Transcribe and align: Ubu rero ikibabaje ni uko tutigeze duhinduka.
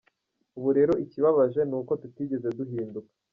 Ubu 0.57 0.69
rero 0.77 0.93
ikibabaje 1.03 1.61
ni 1.69 1.75
uko 1.79 1.91
tutigeze 2.01 2.47
duhinduka. 2.57 3.11